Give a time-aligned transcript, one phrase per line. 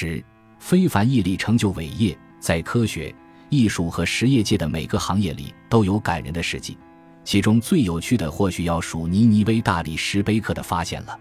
[0.00, 0.24] 十，
[0.58, 3.14] 非凡毅力成就伟业，在科学、
[3.50, 6.78] 艺术和实业界的每个行业里都有感人的事迹。
[7.22, 11.18] 其中最有趣的，或许要数尼尼微大理石碑刻的发现了。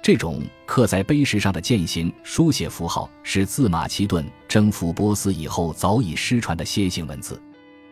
[0.00, 7.42] 这种刻在碑石上的剑形书写符号，是自马其顿征服波斯以后早已失传的楔形文字。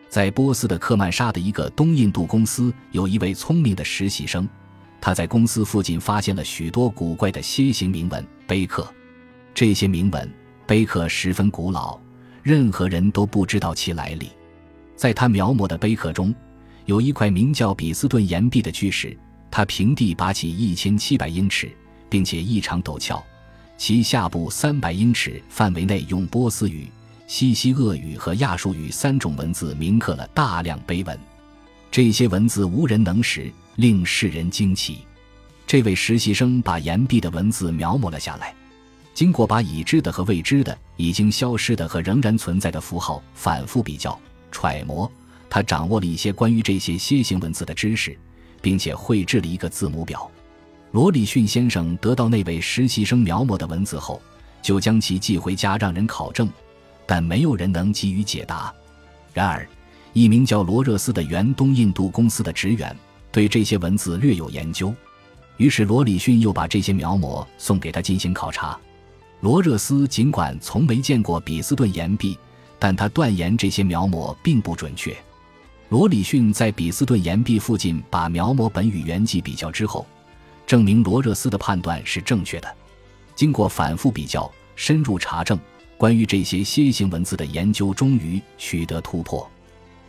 [0.07, 4.47] 在波斯的克曼沙的一个东印度公司，有一位聪明的实习生，
[5.01, 8.89] 他在公司附近发现了许多古怪的楔形铭文碑刻。
[9.53, 10.31] 这些铭文
[10.65, 11.99] 碑刻十分古老，
[12.43, 14.29] 任何人都不知道其来历。
[14.95, 16.33] 在他描摹的碑刻中，
[16.85, 19.17] 有一块名叫比斯顿岩壁的巨石，
[19.49, 21.71] 它平地拔起一千七百英尺。
[22.11, 23.23] 并且异常陡峭，
[23.77, 26.91] 其下部三百英尺范围内用波斯语、
[27.25, 31.17] 西西厄语和亚述语三种文字铭刻了大量碑文，
[31.89, 34.97] 这些文字无人能识，令世人惊奇。
[35.65, 38.53] 这位实习生把岩壁的文字描摹了下来，
[39.13, 44.19] 经过把已知的和未知的、已经消失的和仍然存在的符号反复比较
[44.51, 45.11] 揣摩，
[45.49, 48.17] 他掌握了一些关于这些楔形文字的知识，
[48.61, 50.29] 并且绘制了一个字母表。
[50.91, 54.21] 罗里逊先生得到那位实习生描摹的文字后，
[54.61, 56.49] 就将其寄回家让人考证，
[57.05, 58.73] 但没有人能给予解答。
[59.33, 59.67] 然而，
[60.13, 62.95] 一名叫罗热斯的原东印度公司的职员
[63.31, 64.93] 对这些文字略有研究，
[65.57, 68.77] 于是罗里逊又把这些描摹送给他进行考察。
[69.41, 72.37] 罗热斯尽管从没见过比斯顿岩壁，
[72.77, 75.17] 但他断言这些描摹并不准确。
[75.89, 80.05] 罗里逊在比斯顿岩壁附近把描摹本与原迹比较之后。
[80.67, 82.75] 证明罗热斯的判断是正确的。
[83.35, 85.59] 经过反复比较、深入查证，
[85.97, 89.49] 关于这些楔形文字的研究终于取得突破。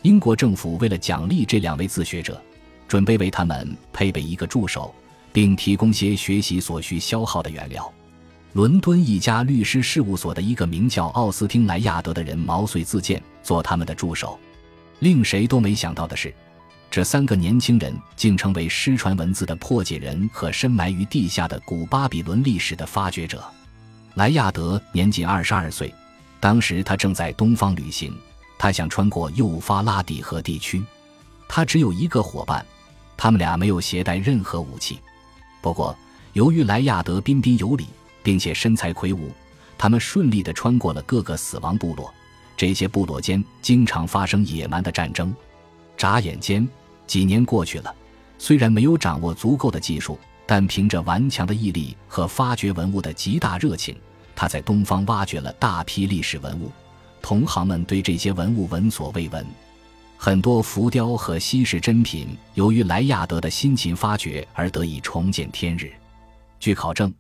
[0.03, 2.41] 英国政府为了奖励这两位自学者，
[2.87, 4.95] 准备为他们配备一个助手，
[5.33, 7.93] 并提供些学习所需消耗的原料。
[8.53, 14.39] 伦敦一家律师事务所的一个名叫奥斯汀·莱亚德的人毛遂自荐做他们的助手。
[14.99, 16.33] 令谁都没想到的是。
[16.91, 23.43] 这三个年轻人竟成为失传文字的破解人和深埋于地下的古巴比伦历史的发掘者。
[24.17, 25.93] 莱亚德年仅二十二岁，
[26.39, 28.15] 当时他正在东方旅行，
[28.59, 30.85] 他想穿过幼发拉底河地区。
[31.49, 32.65] 他只有一个伙伴，
[33.17, 34.99] 他们俩没有携带任何武器。
[35.63, 35.97] 不过，
[36.35, 37.87] 由于莱亚德彬彬有礼，
[38.23, 39.31] 并且身材魁梧，
[39.77, 42.13] 他们顺利地穿过了各个死亡部落。
[42.57, 45.35] 这些部落间经常发生野蛮的战争。
[45.97, 46.69] 眨眼间。
[47.05, 47.95] 几年过去了，
[48.39, 53.95] 虽然没有掌握足够的技术，但凭着顽强的毅力和发掘文物的极大热情，
[54.35, 56.71] 他在东方挖掘了大批历史文物。
[57.21, 59.45] 同行们对这些文物闻所未闻，
[60.17, 65.93] 很多浮雕和稀世珍品由于莱亚德的辛勤发掘而得以重见天日。
[66.61, 67.13] 据考证，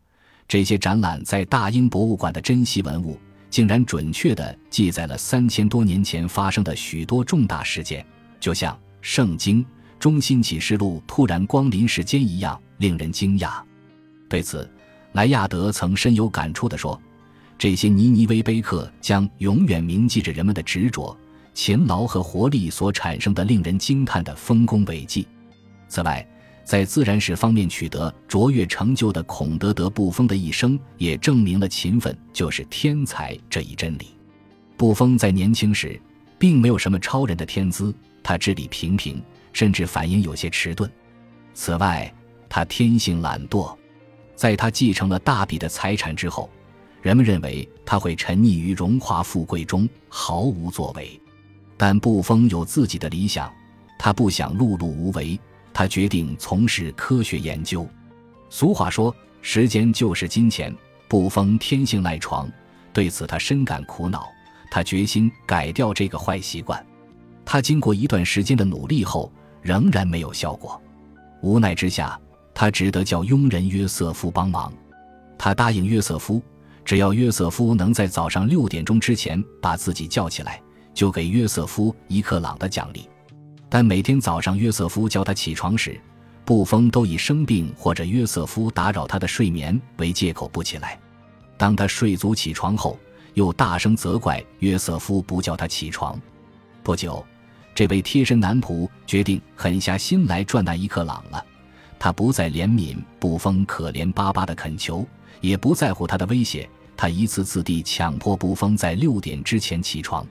[0.53, 3.19] 这些展览在大英博物馆的珍稀文物，
[3.49, 8.05] 竟然准确地记载了三千多年前发生的许多重大事件，
[8.39, 8.79] 就像。
[9.01, 9.65] 圣经
[9.99, 13.63] 中心启示录突然光临世间一样令人惊讶。
[14.29, 14.71] 对此，
[15.13, 17.01] 莱亚德曾深有感触地说
[17.57, 21.17] ：“这些尼尼微碑刻将永远铭记着人们的执着、
[21.55, 25.27] 勤劳和活力所产生的令人惊叹的丰功伟绩。”
[25.89, 26.25] 此外，
[26.65, 34.09] 在自然史方面取得卓越成就的孔德德·布封的一生，也证明了勤奋就是天才这一真理。
[34.77, 36.01] 布封在年轻时
[36.39, 37.95] 并没有什么超人的天资。
[38.23, 39.21] 他智力平平，
[39.53, 40.89] 甚至反应有些迟钝。
[41.55, 42.13] 此外，
[42.49, 43.77] 他天性懒惰。
[44.37, 46.49] 在他继承了大笔的财产之后，
[47.01, 51.21] 人们认为他会沉溺于荣华富贵中，毫无作为。
[51.77, 53.53] 但布封有自己的理想，
[53.99, 55.39] 他不想碌碌无为。
[55.73, 57.89] 他决定从事科学研究。
[58.51, 60.75] 俗话说：“时间就是金钱。”
[61.09, 62.51] 布封天性赖床，
[62.91, 64.27] 对此他深感苦恼。
[64.71, 66.83] 他决心改掉这个坏习惯。
[67.45, 70.81] 他经过一段时间的努力后，仍然没有效果。
[71.43, 72.19] 无奈之下，
[72.55, 74.73] 他只得叫佣人约瑟夫帮忙。
[75.37, 76.41] 他答应约瑟夫，
[76.83, 80.63] 只要约瑟夫能在早上六点钟之前把自己叫起来，
[80.95, 83.07] 就给约瑟夫一克朗的奖励。
[83.75, 85.99] 但每天早上约瑟夫叫他起床时，
[86.45, 91.01] 布封都以生病或者约瑟夫打扰他的睡眠为借口不起来。
[91.57, 92.99] 当他睡足起床后，
[93.33, 96.21] 又大声责怪约瑟夫不叫他起床。
[96.83, 97.25] 不久。
[97.75, 101.43] 这位贴身男仆决定狠下心来赚那一克朗了。
[101.99, 105.07] 他不再怜悯布封可怜巴巴的恳求，
[105.41, 106.69] 也不在乎他的威胁。
[106.95, 110.27] 他一次次地强迫布封在六点之前起床。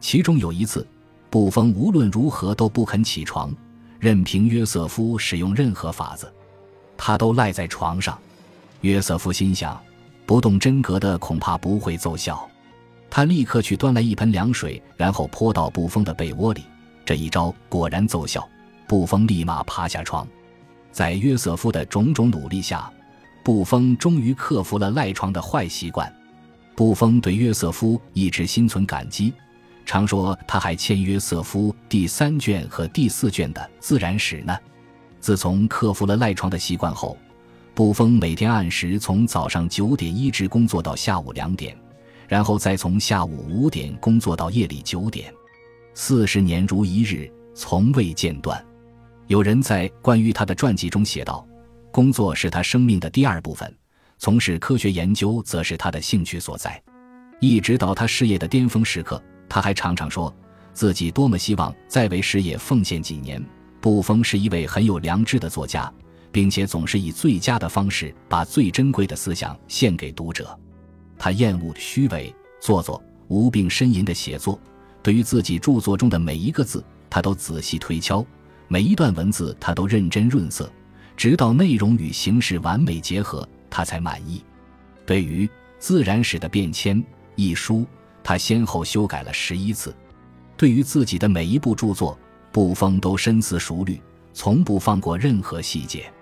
[0.00, 0.84] 其中有一次，
[1.32, 3.50] 布风无论如何都不肯起床，
[3.98, 6.30] 任凭约瑟夫使用任何法子，
[6.94, 8.18] 他都赖在床上。
[8.82, 9.80] 约瑟夫心想：
[10.26, 12.46] 不动真格的恐怕不会奏效。
[13.08, 16.64] 他立刻去端来一盆凉水，然后泼到布风的被窝里。
[17.02, 18.46] 这一招果然奏效，
[18.86, 20.28] 布风立马爬下床。
[20.90, 22.92] 在约瑟夫的种种努力下，
[23.42, 26.14] 布风终于克服了赖床的坏习惯。
[26.76, 29.32] 布风对约瑟夫一直心存感激，
[29.84, 34.56] 常说他还欠约瑟夫第三卷和第四卷的《自然史》呢。
[35.20, 37.16] 自从克服了赖床的习惯后，
[37.74, 41.76] 布风每天按时从早上九点一直工作到下午两点，
[42.26, 45.32] 然后再从下午五点工作到夜里九点，
[45.94, 48.62] 四十年如一日，从未间断。
[49.28, 51.46] 有人在关于他的传记中写道
[51.92, 53.72] ：“工作是他生命的第二部分。”
[54.18, 56.80] 从事科学研究则是他的兴趣所在，
[57.40, 59.20] 一直到他事业的巅峰时刻，
[59.52, 60.34] 他还常常说
[60.72, 63.44] 自己多么希望再为事业奉献几年。
[63.82, 65.92] 布封是一位很有良知的作家，
[66.30, 70.58] 并且总是以最佳的方式把最珍贵的思想献给读者。
[71.18, 74.58] 他厌恶虚伪、做作、无病呻吟的写作，
[75.02, 78.24] 对于自己著作中的每一个字，他都仔细推敲；
[78.68, 80.72] 每一段文字，他都认真润色，
[81.14, 83.46] 直到内容与形式完美结合。
[83.68, 84.42] 他才满意。
[85.04, 85.46] 对于
[85.78, 86.96] 《自然史的变迁》
[87.36, 87.84] 一书，
[88.22, 89.94] 他先后修改了十一次。
[90.56, 92.18] 对于自己的每一部著作，
[92.52, 94.00] 布封都深思熟虑，
[94.32, 96.12] 从不放过任何细节。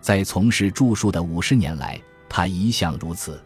[0.00, 3.42] 在从事著述的五十年来，他一向如此。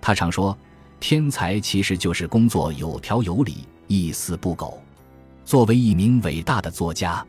[0.00, 0.56] 他常说
[1.00, 4.80] ：“天才其实就是工作有条有理，一丝不苟。”
[5.44, 7.26] 作为一名伟大的作家，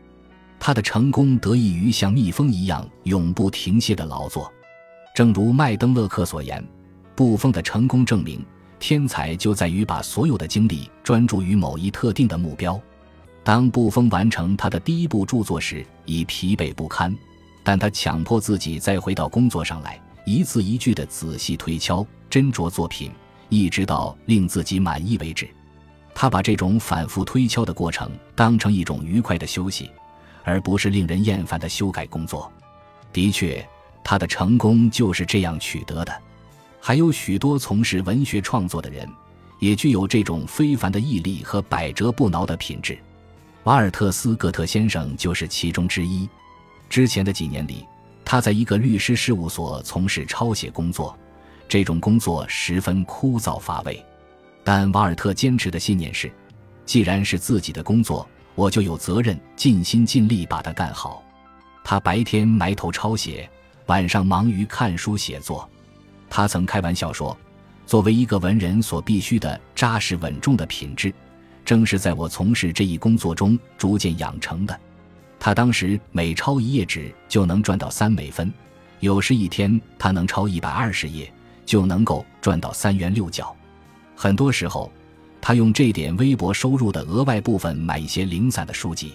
[0.58, 4.52] 他的成功得益于像蜜蜂一样永不停歇的劳作。
[5.14, 6.62] 正如麦登勒克所言，
[7.16, 8.44] 布封的成功证明，
[8.80, 12.80] 天才就在于把所有的精力专注于某一特定的目标。
[13.44, 17.16] 当布封完成他的第一部著作时，已疲惫不堪，
[17.62, 23.12] 但他强迫自己再回到工作上来，一字一句地仔细推敲、斟酌作品，
[23.48, 25.48] 一直到令自己满意为止。
[26.14, 29.90] 他把这种反复推敲的过程当成一种愉快的休息，
[30.42, 32.50] 而不是令人厌烦的修改工作。
[33.12, 33.64] 的确。
[34.02, 36.22] 他的成功就是这样取得的，
[36.80, 39.08] 还有许多从事文学创作的人，
[39.58, 42.98] 也具有这种非凡的毅力和百折不挠的品质。
[43.64, 46.28] 瓦尔特斯·格特先生就是其中之一。
[46.88, 47.86] 之前的几年里，
[48.24, 51.16] 他在一个律师事务所从事抄写工作，
[51.68, 54.02] 这种工作十分枯燥乏味。
[54.64, 56.32] 但瓦尔特坚持的信念是：
[56.86, 61.22] 既然是自己的工作，我就有责任尽心尽力把它干好。
[61.84, 63.48] 他白天埋头抄写。
[63.86, 65.68] 晚上忙于看书写作，
[66.30, 67.36] 他曾开玩笑说
[67.84, 71.12] ：“作为一个文人所必须的扎实稳重的品质，
[71.64, 74.80] 正是在我从事这一工作中逐渐养成的。”
[75.40, 78.52] 他当时每抄一页纸就能赚到三美分，
[79.00, 81.30] 有时一天他能抄一百二十页，
[81.66, 83.54] 就能够赚到三元六角。
[84.14, 84.92] 很多时候，
[85.40, 89.14] 他用这点微薄收入的额外部分买一些零散的书籍，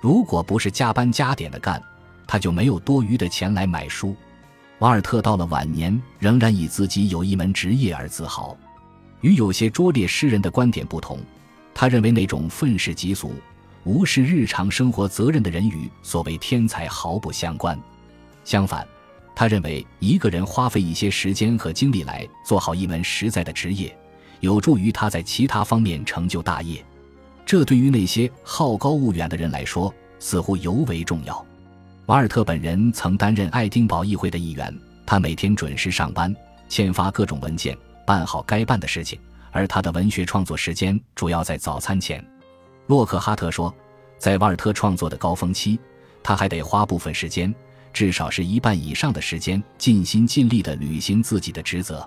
[0.00, 1.82] 如果不是加班加点的干。
[2.24, 4.16] 他就没有多余的钱来买书。
[4.82, 8.56] 瓦尔特到了晚年，仍然以自己有一门职业而自豪。
[9.20, 11.20] 与有些拙劣诗人的观点不同，
[11.72, 13.32] 他认为那种愤世嫉俗、
[13.84, 17.80] 无视日常生活责任的人与所谓天才毫不相关。
[18.44, 18.84] 相反，
[19.36, 23.96] 他认为一个人花费一些时间和精力来做好一门实在的职业，
[24.40, 26.84] 有助于他在其他方面成就大业。
[27.46, 31.46] 这对于那些好高骛远的人来说，似乎尤为重要。
[32.06, 36.34] 瓦尔特本人曾担任爱丁堡议会的议员，他每天准时上班，
[36.68, 39.18] 签发各种文件，办好该办的事情。
[39.52, 42.24] 而他的文学创作时间主要在早餐前。
[42.88, 43.72] 洛克哈特说，
[44.18, 45.78] 在瓦尔特创作的高峰期，
[46.24, 47.54] 他还得花部分时间，
[47.92, 52.04] 至少是一半以上的时间，尽心尽力地履行自己的职责。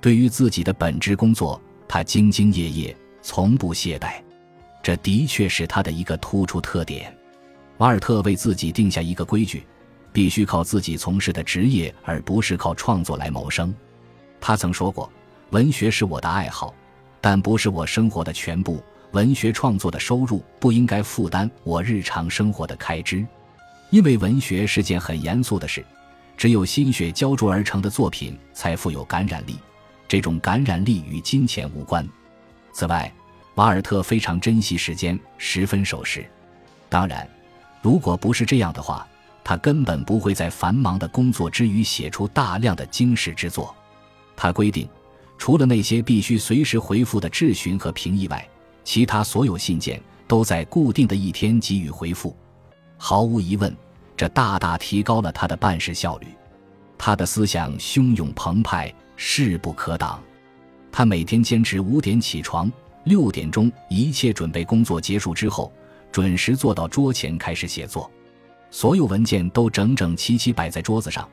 [0.00, 4.22] 对于自己的本职工作，他兢兢业业，从不懈怠。
[4.80, 7.12] 这的确是他的一个突出特点。
[7.78, 9.66] 瓦尔特为自己定下一个规矩：
[10.12, 13.74] 必须靠自己从事的职业，而不是靠创作来谋生。
[14.40, 15.10] 他曾说过
[15.50, 16.72] ：“文学是我的爱好，
[17.20, 18.82] 但不是我生活的全部。
[19.10, 23.26] 文学创作的收入不应该负担我日常生活的开支，
[23.90, 25.84] 因为文学是件很严肃的事。
[26.36, 29.56] 只有心血浇筑而成的作品才富有感染力，
[30.08, 32.08] 这种感染力与金钱无关。
[32.72, 33.12] 此外，
[33.54, 36.24] 瓦尔特非常珍惜时间，十分守时。
[36.88, 37.28] 当然。”
[37.84, 39.06] 如果不是这样的话，
[39.44, 43.76] 他根本不会在繁忙的工作之余写出大量的经世之作。
[44.34, 44.88] 他规定，
[45.36, 48.48] 除了那些必须随时回复的质询和评议外，
[48.84, 52.34] 其他所有信件都在固定的一天给予回复。
[52.96, 53.76] 毫无疑问，
[54.16, 56.28] 这大大提高了他的办事效率。
[56.96, 60.22] 他的思想汹涌澎湃，势不可挡。
[60.90, 62.72] 他每天坚持五点起床，
[63.04, 65.70] 六点钟一切准备工作结束之后，
[66.14, 68.08] 准时坐到桌前开始写作。
[68.70, 71.28] 所有文件都整整齐齐摆在桌子上，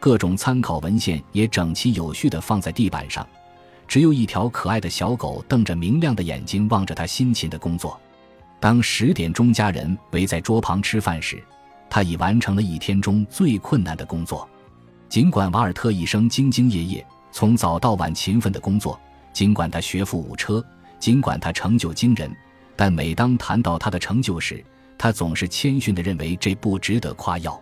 [0.00, 3.24] 各种参考文献也整齐有序地放在地板上。
[3.86, 8.00] 只有一条可爱的小狗瞪着明亮的眼睛望着他辛勤的工作。
[8.58, 11.40] 当十点钟家人围在桌旁吃饭时，
[11.88, 14.48] 他已完成了一天中最困难的工作。
[15.08, 18.98] 尽管瓦尔特一生兢兢业业，从早到晚勤奋的工作，
[19.32, 20.64] 尽管他学富五车，
[20.98, 22.34] 尽管他成就惊人，
[22.76, 24.64] 但每当谈到他的成就时，
[24.98, 27.60] 他总是谦逊地认为这不值得夸耀。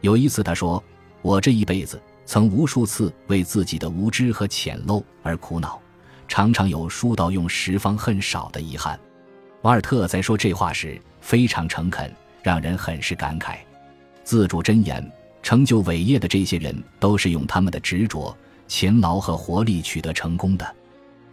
[0.00, 0.82] 有一次，他说
[1.22, 5.80] ：“我这一辈子曾无数次为自己的无知和浅陋而苦恼，
[6.26, 8.98] 常常有书到用时方恨少的遗憾。”
[9.62, 13.58] 瓦尔特在说这话时非常诚恳，让人很是感慨。
[14.24, 15.08] 自主箴言：
[15.42, 20.74] 成就伟业的这些人，都是用他们的执着、勤劳和活力取得成功的。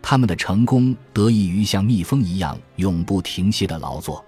[0.02, 4.24] 他们的成功得益于像蜜蜂一样永不停歇的劳作。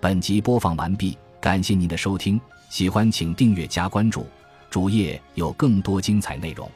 [0.00, 2.40] 本集播放完毕，感谢您的收听，
[2.70, 4.26] 喜欢请订阅加关注，
[4.70, 6.70] 主页有更多精彩内容。